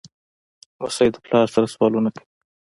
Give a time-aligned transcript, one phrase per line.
[0.79, 2.25] لمسی د پلار سره سوالونه کوي.